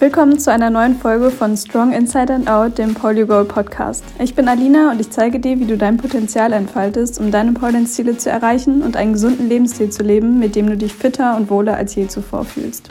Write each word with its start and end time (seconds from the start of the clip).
Willkommen 0.00 0.38
zu 0.38 0.52
einer 0.52 0.70
neuen 0.70 0.96
Folge 0.96 1.28
von 1.28 1.56
Strong 1.56 1.92
Inside 1.92 2.32
and 2.32 2.48
Out, 2.48 2.78
dem 2.78 2.94
Polygol 2.94 3.44
Podcast. 3.44 4.04
Ich 4.20 4.32
bin 4.32 4.46
Alina 4.46 4.92
und 4.92 5.00
ich 5.00 5.10
zeige 5.10 5.40
dir, 5.40 5.58
wie 5.58 5.64
du 5.66 5.76
dein 5.76 5.96
Potenzial 5.96 6.52
entfaltest, 6.52 7.18
um 7.18 7.32
deine 7.32 7.50
Polydance-Ziele 7.50 8.16
zu 8.16 8.30
erreichen 8.30 8.82
und 8.82 8.96
einen 8.96 9.14
gesunden 9.14 9.48
Lebensstil 9.48 9.90
zu 9.90 10.04
leben, 10.04 10.38
mit 10.38 10.54
dem 10.54 10.68
du 10.68 10.76
dich 10.76 10.94
fitter 10.94 11.36
und 11.36 11.50
wohler 11.50 11.74
als 11.76 11.96
je 11.96 12.06
zuvor 12.06 12.44
fühlst. 12.44 12.90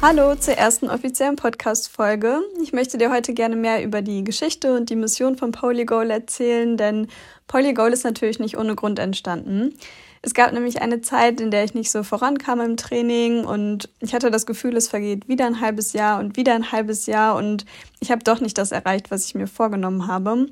Hallo 0.00 0.36
zur 0.36 0.54
ersten 0.54 0.88
offiziellen 0.88 1.34
Podcast-Folge. 1.34 2.38
Ich 2.62 2.72
möchte 2.72 2.98
dir 2.98 3.10
heute 3.10 3.34
gerne 3.34 3.56
mehr 3.56 3.82
über 3.82 4.00
die 4.00 4.22
Geschichte 4.22 4.76
und 4.76 4.90
die 4.90 4.96
Mission 4.96 5.36
von 5.36 5.50
Polygol 5.50 6.12
erzählen, 6.12 6.76
denn 6.76 7.08
Polygol 7.48 7.92
ist 7.92 8.04
natürlich 8.04 8.38
nicht 8.38 8.56
ohne 8.56 8.76
Grund 8.76 9.00
entstanden. 9.00 9.74
Es 10.22 10.34
gab 10.34 10.52
nämlich 10.52 10.82
eine 10.82 11.00
Zeit, 11.00 11.40
in 11.40 11.50
der 11.50 11.64
ich 11.64 11.74
nicht 11.74 11.90
so 11.90 12.02
vorankam 12.02 12.60
im 12.60 12.76
Training 12.76 13.44
und 13.44 13.88
ich 14.00 14.14
hatte 14.14 14.30
das 14.30 14.46
Gefühl, 14.46 14.76
es 14.76 14.88
vergeht 14.88 15.28
wieder 15.28 15.46
ein 15.46 15.60
halbes 15.60 15.92
Jahr 15.92 16.18
und 16.20 16.36
wieder 16.36 16.54
ein 16.54 16.72
halbes 16.72 17.06
Jahr 17.06 17.36
und 17.36 17.64
ich 18.00 18.10
habe 18.10 18.24
doch 18.24 18.40
nicht 18.40 18.58
das 18.58 18.72
erreicht, 18.72 19.10
was 19.10 19.26
ich 19.26 19.34
mir 19.34 19.46
vorgenommen 19.46 20.06
habe. 20.06 20.46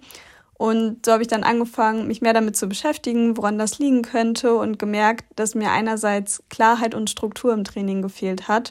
Und 0.59 1.05
so 1.05 1.13
habe 1.13 1.23
ich 1.23 1.29
dann 1.29 1.45
angefangen, 1.45 2.07
mich 2.07 2.23
mehr 2.23 2.33
damit 2.33 2.57
zu 2.57 2.67
beschäftigen, 2.67 3.37
woran 3.37 3.59
das 3.59 3.79
liegen 3.79 4.03
könnte 4.03 4.55
und 4.55 4.79
gemerkt, 4.79 5.27
dass 5.37 5.55
mir 5.55 5.71
einerseits 5.71 6.43
Klarheit 6.49 6.95
und 6.95 7.11
Struktur 7.11 7.53
im 7.53 7.65
Training 7.65 8.01
gefehlt 8.01 8.49
hat. 8.49 8.71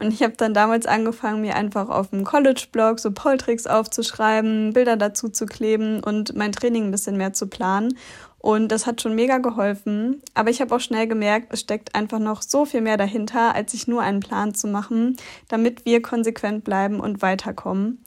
Und 0.00 0.14
ich 0.14 0.22
habe 0.22 0.32
dann 0.36 0.54
damals 0.54 0.86
angefangen, 0.86 1.42
mir 1.42 1.56
einfach 1.56 1.90
auf 1.90 2.08
dem 2.08 2.24
College-Blog 2.24 2.98
so 2.98 3.10
Poltricks 3.12 3.66
aufzuschreiben, 3.66 4.72
Bilder 4.72 4.96
dazu 4.96 5.28
zu 5.28 5.44
kleben 5.44 6.02
und 6.02 6.34
mein 6.34 6.52
Training 6.52 6.84
ein 6.84 6.90
bisschen 6.90 7.18
mehr 7.18 7.34
zu 7.34 7.48
planen. 7.48 7.96
Und 8.38 8.68
das 8.68 8.86
hat 8.86 9.02
schon 9.02 9.14
mega 9.14 9.36
geholfen. 9.36 10.22
Aber 10.32 10.48
ich 10.48 10.62
habe 10.62 10.74
auch 10.74 10.80
schnell 10.80 11.06
gemerkt, 11.06 11.52
es 11.52 11.60
steckt 11.60 11.94
einfach 11.94 12.18
noch 12.18 12.40
so 12.40 12.64
viel 12.64 12.80
mehr 12.80 12.96
dahinter, 12.96 13.54
als 13.54 13.72
sich 13.72 13.86
nur 13.86 14.00
einen 14.00 14.20
Plan 14.20 14.54
zu 14.54 14.68
machen, 14.68 15.16
damit 15.48 15.84
wir 15.84 16.00
konsequent 16.00 16.64
bleiben 16.64 16.98
und 17.00 17.20
weiterkommen. 17.20 18.02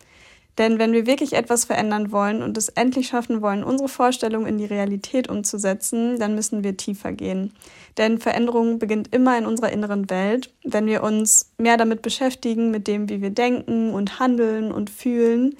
Denn 0.57 0.77
wenn 0.77 0.93
wir 0.93 1.07
wirklich 1.07 1.33
etwas 1.33 1.65
verändern 1.65 2.11
wollen 2.11 2.43
und 2.43 2.57
es 2.57 2.69
endlich 2.69 3.07
schaffen 3.07 3.41
wollen, 3.41 3.63
unsere 3.63 3.89
Vorstellung 3.89 4.45
in 4.45 4.59
die 4.59 4.65
Realität 4.65 5.27
umzusetzen, 5.27 6.19
dann 6.19 6.35
müssen 6.35 6.63
wir 6.63 6.77
tiefer 6.77 7.11
gehen. 7.11 7.53
Denn 7.97 8.19
Veränderung 8.19 8.77
beginnt 8.77 9.13
immer 9.13 9.37
in 9.37 9.45
unserer 9.45 9.71
inneren 9.71 10.09
Welt. 10.09 10.53
Wenn 10.63 10.85
wir 10.85 11.01
uns 11.01 11.51
mehr 11.57 11.77
damit 11.77 12.03
beschäftigen, 12.03 12.69
mit 12.69 12.87
dem, 12.87 13.09
wie 13.09 13.21
wir 13.21 13.31
denken 13.31 13.93
und 13.93 14.19
handeln 14.19 14.71
und 14.71 14.91
fühlen, 14.91 15.55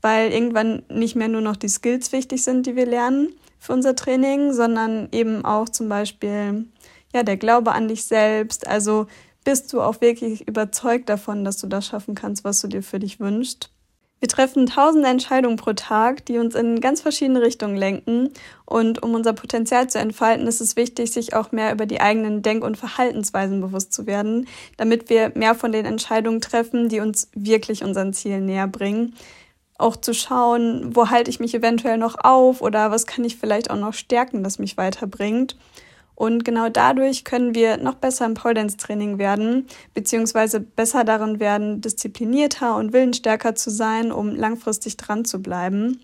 weil 0.00 0.32
irgendwann 0.32 0.82
nicht 0.88 1.14
mehr 1.14 1.28
nur 1.28 1.40
noch 1.40 1.56
die 1.56 1.68
Skills 1.68 2.10
wichtig 2.10 2.42
sind, 2.42 2.66
die 2.66 2.74
wir 2.74 2.86
lernen, 2.86 3.28
für 3.60 3.72
unser 3.72 3.94
Training, 3.94 4.52
sondern 4.52 5.08
eben 5.12 5.44
auch 5.44 5.68
zum 5.68 5.88
Beispiel 5.88 6.66
ja, 7.14 7.22
der 7.22 7.36
Glaube 7.36 7.72
an 7.72 7.86
dich 7.86 8.04
selbst. 8.04 8.66
Also 8.66 9.06
bist 9.44 9.72
du 9.72 9.80
auch 9.80 10.00
wirklich 10.00 10.48
überzeugt 10.48 11.08
davon, 11.08 11.44
dass 11.44 11.58
du 11.58 11.68
das 11.68 11.86
schaffen 11.86 12.16
kannst, 12.16 12.42
was 12.42 12.60
du 12.60 12.66
dir 12.66 12.82
für 12.82 12.98
dich 12.98 13.20
wünschst. 13.20 13.71
Wir 14.22 14.28
treffen 14.28 14.66
tausende 14.66 15.08
Entscheidungen 15.08 15.56
pro 15.56 15.72
Tag, 15.72 16.24
die 16.26 16.38
uns 16.38 16.54
in 16.54 16.80
ganz 16.80 17.00
verschiedene 17.00 17.42
Richtungen 17.42 17.76
lenken. 17.76 18.30
Und 18.64 19.02
um 19.02 19.14
unser 19.14 19.32
Potenzial 19.32 19.90
zu 19.90 19.98
entfalten, 19.98 20.46
ist 20.46 20.60
es 20.60 20.76
wichtig, 20.76 21.10
sich 21.10 21.34
auch 21.34 21.50
mehr 21.50 21.72
über 21.72 21.86
die 21.86 22.00
eigenen 22.00 22.40
Denk- 22.40 22.62
und 22.62 22.76
Verhaltensweisen 22.76 23.60
bewusst 23.60 23.92
zu 23.92 24.06
werden, 24.06 24.46
damit 24.76 25.10
wir 25.10 25.32
mehr 25.34 25.56
von 25.56 25.72
den 25.72 25.86
Entscheidungen 25.86 26.40
treffen, 26.40 26.88
die 26.88 27.00
uns 27.00 27.30
wirklich 27.34 27.82
unseren 27.82 28.12
Zielen 28.12 28.46
näher 28.46 28.68
bringen 28.68 29.14
auch 29.78 29.96
zu 29.96 30.14
schauen, 30.14 30.94
wo 30.94 31.10
halte 31.10 31.28
ich 31.28 31.40
mich 31.40 31.56
eventuell 31.56 31.98
noch 31.98 32.14
auf 32.22 32.60
oder 32.60 32.92
was 32.92 33.08
kann 33.08 33.24
ich 33.24 33.36
vielleicht 33.36 33.68
auch 33.68 33.76
noch 33.76 33.94
stärken, 33.94 34.44
das 34.44 34.60
mich 34.60 34.76
weiterbringt. 34.76 35.56
Und 36.14 36.44
genau 36.44 36.68
dadurch 36.68 37.24
können 37.24 37.54
wir 37.54 37.78
noch 37.78 37.94
besser 37.94 38.26
im 38.26 38.34
Pole 38.34 38.54
Dance 38.54 38.76
Training 38.76 39.18
werden, 39.18 39.66
beziehungsweise 39.94 40.60
besser 40.60 41.04
darin 41.04 41.40
werden, 41.40 41.80
disziplinierter 41.80 42.76
und 42.76 42.92
willensstärker 42.92 43.54
zu 43.54 43.70
sein, 43.70 44.12
um 44.12 44.34
langfristig 44.34 44.96
dran 44.96 45.24
zu 45.24 45.42
bleiben. 45.42 46.00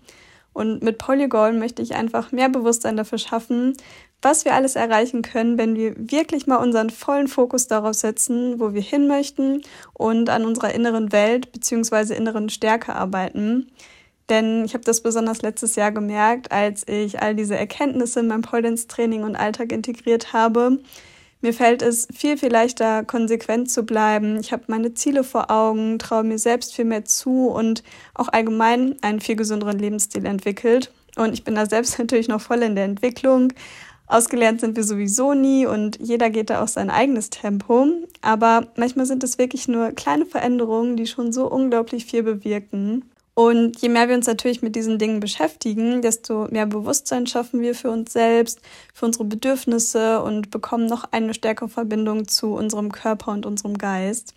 Und 0.51 0.83
mit 0.83 0.97
Polygol 0.97 1.53
möchte 1.53 1.81
ich 1.81 1.95
einfach 1.95 2.31
mehr 2.31 2.49
Bewusstsein 2.49 2.97
dafür 2.97 3.17
schaffen, 3.19 3.77
was 4.21 4.43
wir 4.43 4.53
alles 4.53 4.75
erreichen 4.75 5.21
können, 5.21 5.57
wenn 5.57 5.75
wir 5.75 5.93
wirklich 5.97 6.47
mal 6.47 6.57
unseren 6.57 6.89
vollen 6.89 7.27
Fokus 7.27 7.67
darauf 7.67 7.93
setzen, 7.93 8.59
wo 8.59 8.73
wir 8.73 8.81
hin 8.81 9.07
möchten 9.07 9.61
und 9.93 10.29
an 10.29 10.45
unserer 10.45 10.73
inneren 10.73 11.11
Welt 11.11 11.53
bzw. 11.53 12.15
inneren 12.15 12.49
Stärke 12.49 12.95
arbeiten. 12.95 13.71
Denn 14.29 14.63
ich 14.65 14.73
habe 14.73 14.83
das 14.83 15.01
besonders 15.01 15.41
letztes 15.41 15.75
Jahr 15.75 15.91
gemerkt, 15.91 16.51
als 16.51 16.87
ich 16.87 17.21
all 17.21 17.35
diese 17.35 17.55
Erkenntnisse 17.55 18.19
in 18.19 18.27
mein 18.27 18.41
Pole 18.41 18.73
Training 18.87 19.23
und 19.23 19.35
Alltag 19.35 19.71
integriert 19.71 20.33
habe. 20.33 20.79
Mir 21.41 21.53
fällt 21.53 21.81
es 21.81 22.07
viel, 22.13 22.37
viel 22.37 22.51
leichter, 22.51 23.03
konsequent 23.03 23.71
zu 23.71 23.83
bleiben. 23.83 24.37
Ich 24.39 24.51
habe 24.51 24.63
meine 24.67 24.93
Ziele 24.93 25.23
vor 25.23 25.49
Augen, 25.49 25.97
traue 25.97 26.23
mir 26.23 26.37
selbst 26.37 26.75
viel 26.75 26.85
mehr 26.85 27.05
zu 27.05 27.47
und 27.47 27.81
auch 28.13 28.27
allgemein 28.27 28.97
einen 29.01 29.21
viel 29.21 29.37
gesünderen 29.37 29.79
Lebensstil 29.79 30.25
entwickelt. 30.25 30.91
Und 31.15 31.33
ich 31.33 31.43
bin 31.43 31.55
da 31.55 31.65
selbst 31.65 31.97
natürlich 31.99 32.27
noch 32.27 32.41
voll 32.41 32.61
in 32.61 32.75
der 32.75 32.85
Entwicklung, 32.85 33.53
Ausgelernt 34.09 34.59
sind 34.59 34.75
wir 34.75 34.83
sowieso 34.83 35.35
nie 35.35 35.67
und 35.67 35.99
jeder 36.01 36.31
geht 36.31 36.49
da 36.49 36.63
auch 36.63 36.67
sein 36.67 36.89
eigenes 36.89 37.29
Tempo. 37.29 37.85
Aber 38.21 38.65
manchmal 38.75 39.05
sind 39.05 39.23
es 39.23 39.37
wirklich 39.37 39.67
nur 39.67 39.91
kleine 39.91 40.25
Veränderungen, 40.25 40.97
die 40.97 41.05
schon 41.05 41.31
so 41.31 41.45
unglaublich 41.47 42.05
viel 42.05 42.23
bewirken. 42.23 43.05
Und 43.39 43.81
je 43.81 43.87
mehr 43.87 44.09
wir 44.09 44.17
uns 44.17 44.27
natürlich 44.27 44.61
mit 44.61 44.75
diesen 44.75 44.99
Dingen 44.99 45.21
beschäftigen, 45.21 46.01
desto 46.01 46.49
mehr 46.51 46.65
Bewusstsein 46.65 47.25
schaffen 47.25 47.61
wir 47.61 47.73
für 47.73 47.89
uns 47.89 48.11
selbst, 48.11 48.59
für 48.93 49.05
unsere 49.05 49.23
Bedürfnisse 49.23 50.21
und 50.21 50.51
bekommen 50.51 50.87
noch 50.87 51.05
eine 51.11 51.33
stärkere 51.33 51.69
Verbindung 51.69 52.27
zu 52.27 52.53
unserem 52.53 52.91
Körper 52.91 53.31
und 53.31 53.45
unserem 53.45 53.77
Geist 53.77 54.33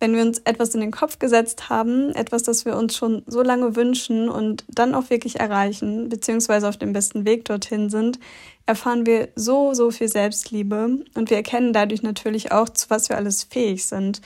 wenn 0.00 0.14
wir 0.14 0.22
uns 0.22 0.38
etwas 0.44 0.74
in 0.74 0.80
den 0.80 0.92
Kopf 0.92 1.18
gesetzt 1.18 1.70
haben, 1.70 2.10
etwas, 2.14 2.44
das 2.44 2.64
wir 2.64 2.76
uns 2.76 2.96
schon 2.96 3.22
so 3.26 3.42
lange 3.42 3.74
wünschen 3.74 4.28
und 4.28 4.64
dann 4.68 4.94
auch 4.94 5.10
wirklich 5.10 5.40
erreichen, 5.40 6.08
beziehungsweise 6.08 6.68
auf 6.68 6.76
dem 6.76 6.92
besten 6.92 7.24
Weg 7.24 7.46
dorthin 7.46 7.90
sind, 7.90 8.20
erfahren 8.64 9.06
wir 9.06 9.28
so, 9.34 9.74
so 9.74 9.90
viel 9.90 10.06
Selbstliebe 10.06 11.00
und 11.14 11.30
wir 11.30 11.36
erkennen 11.36 11.72
dadurch 11.72 12.02
natürlich 12.02 12.52
auch, 12.52 12.68
zu 12.68 12.90
was 12.90 13.08
wir 13.08 13.16
alles 13.16 13.42
fähig 13.42 13.86
sind. 13.86 14.20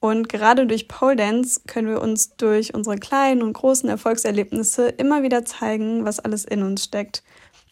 Und 0.00 0.28
gerade 0.28 0.66
durch 0.66 0.86
Pole 0.86 1.16
Dance 1.16 1.60
können 1.66 1.88
wir 1.88 2.00
uns 2.00 2.36
durch 2.36 2.72
unsere 2.74 2.96
kleinen 2.96 3.42
und 3.42 3.52
großen 3.52 3.88
Erfolgserlebnisse 3.88 4.88
immer 4.88 5.22
wieder 5.22 5.44
zeigen, 5.44 6.04
was 6.04 6.20
alles 6.20 6.44
in 6.44 6.62
uns 6.62 6.84
steckt. 6.84 7.24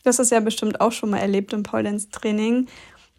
Du 0.03 0.09
hast 0.09 0.19
es 0.19 0.31
ja 0.31 0.41
bestimmt 0.41 0.81
auch 0.81 0.93
schon 0.93 1.11
mal 1.11 1.19
erlebt 1.19 1.53
im 1.53 1.63
Pole 1.63 1.85
Dance 1.85 2.09
Training. 2.11 2.67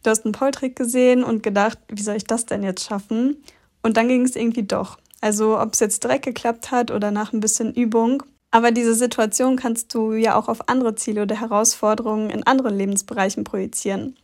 Du 0.03 0.09
hast 0.09 0.25
einen 0.25 0.33
Pole-Trick 0.33 0.75
gesehen 0.75 1.23
und 1.23 1.43
gedacht, 1.43 1.79
wie 1.89 2.01
soll 2.01 2.15
ich 2.15 2.25
das 2.25 2.45
denn 2.45 2.63
jetzt 2.63 2.85
schaffen? 2.85 3.43
Und 3.81 3.97
dann 3.97 4.07
ging 4.07 4.23
es 4.23 4.35
irgendwie 4.35 4.63
doch. 4.63 4.97
Also 5.21 5.59
ob 5.59 5.73
es 5.73 5.79
jetzt 5.79 6.03
direkt 6.03 6.25
geklappt 6.25 6.71
hat 6.71 6.91
oder 6.91 7.11
nach 7.11 7.33
ein 7.33 7.39
bisschen 7.39 7.73
Übung. 7.73 8.23
Aber 8.51 8.71
diese 8.71 8.93
Situation 8.93 9.55
kannst 9.55 9.93
du 9.93 10.13
ja 10.13 10.35
auch 10.35 10.47
auf 10.47 10.69
andere 10.69 10.95
Ziele 10.95 11.23
oder 11.23 11.39
Herausforderungen 11.39 12.29
in 12.29 12.43
anderen 12.43 12.77
Lebensbereichen 12.77 13.43
projizieren. 13.43 14.15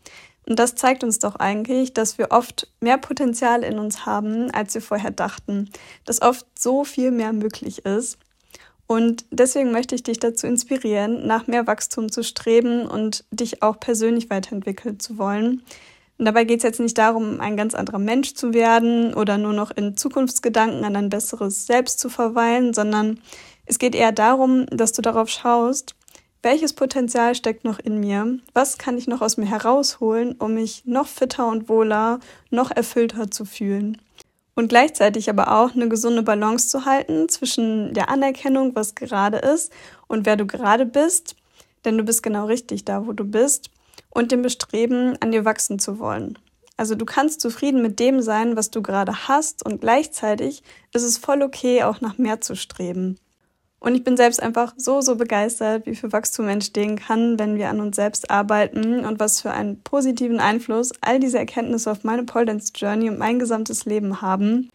Und 0.47 0.59
das 0.59 0.75
zeigt 0.75 1.03
uns 1.03 1.19
doch 1.19 1.35
eigentlich, 1.35 1.93
dass 1.93 2.17
wir 2.17 2.31
oft 2.31 2.67
mehr 2.81 2.97
Potenzial 2.97 3.63
in 3.63 3.79
uns 3.79 4.05
haben, 4.05 4.51
als 4.51 4.73
wir 4.73 4.81
vorher 4.81 5.11
dachten. 5.11 5.69
Dass 6.05 6.21
oft 6.21 6.45
so 6.57 6.83
viel 6.83 7.11
mehr 7.11 7.33
möglich 7.33 7.85
ist. 7.85 8.17
Und 8.87 9.25
deswegen 9.31 9.71
möchte 9.71 9.95
ich 9.95 10.03
dich 10.03 10.19
dazu 10.19 10.45
inspirieren, 10.45 11.25
nach 11.25 11.47
mehr 11.47 11.65
Wachstum 11.65 12.11
zu 12.11 12.23
streben 12.23 12.85
und 12.85 13.23
dich 13.31 13.63
auch 13.63 13.79
persönlich 13.79 14.29
weiterentwickeln 14.29 14.99
zu 14.99 15.17
wollen. 15.17 15.63
Und 16.17 16.25
dabei 16.25 16.43
geht 16.43 16.57
es 16.57 16.63
jetzt 16.63 16.79
nicht 16.79 16.97
darum, 16.97 17.39
ein 17.39 17.57
ganz 17.57 17.73
anderer 17.73 17.99
Mensch 17.99 18.33
zu 18.33 18.53
werden 18.53 19.13
oder 19.13 19.37
nur 19.37 19.53
noch 19.53 19.71
in 19.71 19.97
Zukunftsgedanken 19.97 20.83
an 20.83 20.95
ein 20.95 21.09
besseres 21.09 21.65
Selbst 21.65 21.99
zu 21.99 22.09
verweilen, 22.09 22.73
sondern 22.73 23.19
es 23.65 23.79
geht 23.79 23.95
eher 23.95 24.11
darum, 24.11 24.65
dass 24.67 24.91
du 24.91 25.01
darauf 25.01 25.29
schaust, 25.29 25.95
welches 26.43 26.73
Potenzial 26.73 27.35
steckt 27.35 27.63
noch 27.63 27.79
in 27.79 27.99
mir? 27.99 28.39
Was 28.53 28.77
kann 28.77 28.97
ich 28.97 29.07
noch 29.07 29.21
aus 29.21 29.37
mir 29.37 29.45
herausholen, 29.45 30.35
um 30.37 30.53
mich 30.53 30.83
noch 30.85 31.07
fitter 31.07 31.47
und 31.47 31.69
wohler, 31.69 32.19
noch 32.49 32.69
erfüllter 32.69 33.31
zu 33.31 33.45
fühlen? 33.45 33.97
Und 34.53 34.67
gleichzeitig 34.67 35.29
aber 35.29 35.57
auch 35.57 35.73
eine 35.73 35.89
gesunde 35.89 36.21
Balance 36.21 36.67
zu 36.67 36.85
halten 36.85 37.27
zwischen 37.29 37.93
der 37.93 38.09
Anerkennung, 38.09 38.75
was 38.75 38.93
gerade 38.93 39.37
ist 39.37 39.71
und 40.07 40.25
wer 40.25 40.35
du 40.35 40.45
gerade 40.45 40.85
bist, 40.85 41.35
denn 41.85 41.97
du 41.97 42.03
bist 42.03 42.21
genau 42.21 42.45
richtig 42.45 42.85
da, 42.85 43.07
wo 43.07 43.13
du 43.13 43.23
bist 43.23 43.71
und 44.11 44.31
dem 44.31 44.43
Bestreben, 44.43 45.17
an 45.21 45.31
dir 45.31 45.45
wachsen 45.45 45.79
zu 45.79 45.97
wollen. 45.97 46.37
Also 46.75 46.95
du 46.95 47.05
kannst 47.05 47.41
zufrieden 47.41 47.81
mit 47.81 47.99
dem 47.99 48.21
sein, 48.21 48.55
was 48.55 48.69
du 48.69 48.81
gerade 48.81 49.27
hast 49.27 49.65
und 49.65 49.81
gleichzeitig 49.81 50.61
ist 50.91 51.03
es 51.03 51.17
voll 51.17 51.41
okay, 51.41 51.83
auch 51.83 52.01
nach 52.01 52.17
mehr 52.17 52.41
zu 52.41 52.55
streben. 52.55 53.17
Und 53.83 53.95
ich 53.95 54.05
bin 54.05 54.15
selbst 54.15 54.41
einfach 54.41 54.73
so, 54.77 55.01
so 55.01 55.17
begeistert, 55.17 55.85
wie 55.85 55.93
viel 55.93 56.13
Wachstum 56.13 56.47
entstehen 56.47 56.97
kann, 56.97 57.37
wenn 57.37 57.57
wir 57.57 57.67
an 57.67 57.81
uns 57.81 57.97
selbst 57.97 58.31
arbeiten 58.31 59.03
und 59.03 59.19
was 59.19 59.41
für 59.41 59.51
einen 59.51 59.81
positiven 59.81 60.39
Einfluss 60.39 60.93
all 61.01 61.19
diese 61.19 61.37
Erkenntnisse 61.37 61.91
auf 61.91 62.05
meine 62.05 62.23
Pole 62.23 62.45
Dance 62.45 62.71
Journey 62.73 63.09
und 63.09 63.19
mein 63.19 63.39
gesamtes 63.39 63.83
Leben 63.83 64.21
haben. 64.21 64.69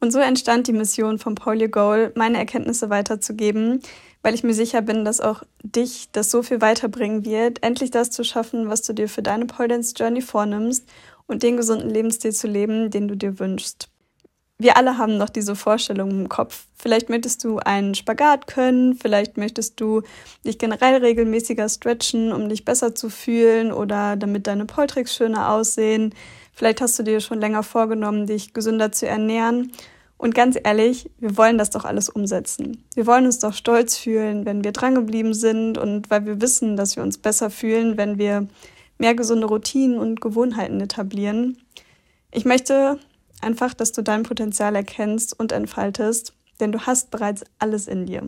Und 0.00 0.12
so 0.12 0.18
entstand 0.18 0.66
die 0.66 0.72
Mission 0.72 1.18
von 1.18 1.34
Polio 1.34 1.68
Goal, 1.68 2.12
meine 2.14 2.38
Erkenntnisse 2.38 2.88
weiterzugeben, 2.88 3.82
weil 4.22 4.32
ich 4.32 4.44
mir 4.44 4.54
sicher 4.54 4.80
bin, 4.80 5.04
dass 5.04 5.20
auch 5.20 5.42
dich 5.62 6.08
das 6.12 6.30
so 6.30 6.42
viel 6.42 6.62
weiterbringen 6.62 7.26
wird, 7.26 7.62
endlich 7.62 7.90
das 7.90 8.10
zu 8.10 8.24
schaffen, 8.24 8.70
was 8.70 8.80
du 8.80 8.94
dir 8.94 9.10
für 9.10 9.22
deine 9.22 9.44
Pole 9.44 9.68
Dance 9.68 9.92
Journey 9.94 10.22
vornimmst 10.22 10.88
und 11.26 11.42
den 11.42 11.58
gesunden 11.58 11.90
Lebensstil 11.90 12.32
zu 12.32 12.46
leben, 12.46 12.90
den 12.90 13.08
du 13.08 13.14
dir 13.14 13.38
wünschst. 13.38 13.90
Wir 14.64 14.78
alle 14.78 14.96
haben 14.96 15.18
noch 15.18 15.28
diese 15.28 15.56
Vorstellung 15.56 16.10
im 16.10 16.30
Kopf. 16.30 16.64
Vielleicht 16.74 17.10
möchtest 17.10 17.44
du 17.44 17.58
einen 17.58 17.94
Spagat 17.94 18.46
können, 18.46 18.94
vielleicht 18.94 19.36
möchtest 19.36 19.78
du 19.78 20.00
dich 20.42 20.56
generell 20.56 21.02
regelmäßiger 21.04 21.68
stretchen, 21.68 22.32
um 22.32 22.48
dich 22.48 22.64
besser 22.64 22.94
zu 22.94 23.10
fühlen 23.10 23.72
oder 23.72 24.16
damit 24.16 24.46
deine 24.46 24.64
Poltricks 24.64 25.14
schöner 25.14 25.50
aussehen. 25.50 26.14
Vielleicht 26.54 26.80
hast 26.80 26.98
du 26.98 27.02
dir 27.02 27.20
schon 27.20 27.42
länger 27.42 27.62
vorgenommen, 27.62 28.26
dich 28.26 28.54
gesünder 28.54 28.90
zu 28.90 29.06
ernähren. 29.06 29.70
Und 30.16 30.34
ganz 30.34 30.56
ehrlich, 30.64 31.10
wir 31.18 31.36
wollen 31.36 31.58
das 31.58 31.68
doch 31.68 31.84
alles 31.84 32.08
umsetzen. 32.08 32.86
Wir 32.94 33.06
wollen 33.06 33.26
uns 33.26 33.40
doch 33.40 33.52
stolz 33.52 33.98
fühlen, 33.98 34.46
wenn 34.46 34.64
wir 34.64 34.72
drangeblieben 34.72 35.34
sind 35.34 35.76
und 35.76 36.08
weil 36.08 36.24
wir 36.24 36.40
wissen, 36.40 36.78
dass 36.78 36.96
wir 36.96 37.02
uns 37.02 37.18
besser 37.18 37.50
fühlen, 37.50 37.98
wenn 37.98 38.16
wir 38.16 38.48
mehr 38.96 39.14
gesunde 39.14 39.46
Routinen 39.46 39.98
und 39.98 40.22
Gewohnheiten 40.22 40.80
etablieren. 40.80 41.58
Ich 42.32 42.46
möchte 42.46 42.98
einfach, 43.44 43.74
dass 43.74 43.92
du 43.92 44.02
dein 44.02 44.24
Potenzial 44.24 44.74
erkennst 44.74 45.38
und 45.38 45.52
entfaltest, 45.52 46.32
denn 46.60 46.72
du 46.72 46.80
hast 46.80 47.10
bereits 47.10 47.44
alles 47.58 47.86
in 47.86 48.06
dir. 48.06 48.22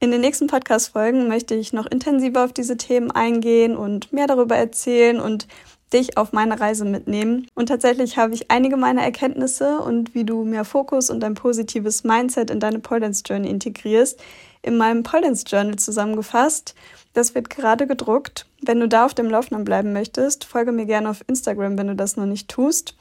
In 0.00 0.10
den 0.10 0.20
nächsten 0.20 0.48
Podcast-Folgen 0.48 1.28
möchte 1.28 1.54
ich 1.54 1.72
noch 1.72 1.86
intensiver 1.86 2.44
auf 2.44 2.52
diese 2.52 2.76
Themen 2.76 3.10
eingehen 3.10 3.76
und 3.76 4.12
mehr 4.12 4.26
darüber 4.26 4.56
erzählen 4.56 5.18
und 5.18 5.46
dich 5.94 6.18
auf 6.18 6.32
meine 6.32 6.60
Reise 6.60 6.84
mitnehmen. 6.84 7.46
Und 7.54 7.70
tatsächlich 7.70 8.18
habe 8.18 8.34
ich 8.34 8.50
einige 8.50 8.76
meiner 8.76 9.02
Erkenntnisse 9.02 9.78
und 9.78 10.14
wie 10.14 10.24
du 10.24 10.44
mehr 10.44 10.64
Fokus 10.64 11.08
und 11.08 11.22
ein 11.24 11.34
positives 11.34 12.04
Mindset 12.04 12.50
in 12.50 12.60
deine 12.60 12.80
Pole 12.80 13.10
Journey 13.24 13.48
integrierst, 13.48 14.20
in 14.62 14.76
meinem 14.76 15.04
Pole 15.04 15.32
Journal 15.46 15.76
zusammengefasst. 15.76 16.74
Das 17.12 17.34
wird 17.34 17.48
gerade 17.48 17.86
gedruckt. 17.86 18.46
Wenn 18.60 18.80
du 18.80 18.88
da 18.88 19.06
auf 19.06 19.14
dem 19.14 19.30
Laufenden 19.30 19.64
bleiben 19.64 19.92
möchtest, 19.92 20.44
folge 20.44 20.72
mir 20.72 20.86
gerne 20.86 21.08
auf 21.08 21.24
Instagram, 21.28 21.78
wenn 21.78 21.86
du 21.86 21.96
das 21.96 22.16
noch 22.16 22.26
nicht 22.26 22.48
tust. 22.48 22.96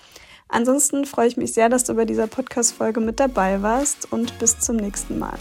Ansonsten 0.47 1.05
freue 1.05 1.27
ich 1.27 1.37
mich 1.37 1.53
sehr, 1.53 1.69
dass 1.69 1.83
du 1.83 1.95
bei 1.95 2.05
dieser 2.05 2.27
Podcast-Folge 2.27 2.99
mit 2.99 3.19
dabei 3.19 3.61
warst 3.61 4.11
und 4.11 4.37
bis 4.39 4.59
zum 4.59 4.75
nächsten 4.75 5.19
Mal. 5.19 5.37